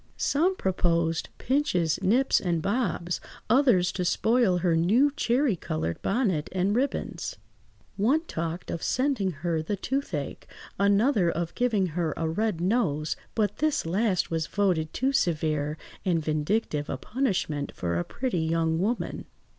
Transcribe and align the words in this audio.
Some 0.17 0.55
proposed 0.55 1.29
"pinches, 1.37 2.01
nips, 2.01 2.39
and 2.39 2.59
bobs," 2.59 3.21
others 3.51 3.91
to 3.91 4.03
spoil 4.03 4.57
her 4.57 4.75
new 4.75 5.11
cherry–coloured 5.15 6.01
bonnet 6.01 6.49
and 6.53 6.75
ribands. 6.75 7.37
One 7.97 8.21
talked 8.21 8.71
of 8.71 8.81
sending 8.81 9.29
her 9.45 9.61
the 9.61 9.75
toothache, 9.75 10.47
another 10.79 11.29
of 11.29 11.53
giving 11.53 11.85
her 11.89 12.15
a 12.17 12.27
red 12.27 12.59
nose, 12.59 13.15
but 13.35 13.57
this 13.57 13.85
last 13.85 14.31
was 14.31 14.47
voted 14.47 14.91
too 14.91 15.11
severe 15.11 15.77
and 16.03 16.17
vindictive 16.25 16.89
a 16.89 16.97
punishment 16.97 17.71
for 17.75 17.99
a 17.99 18.03
pretty 18.03 18.39
young 18.41 18.79
woman. 18.79 19.25